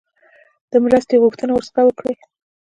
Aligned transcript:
د 0.71 0.73
مرستې 0.83 1.15
غوښتنه 1.23 1.51
ورڅخه 1.53 1.81
وکړي. 1.85 2.13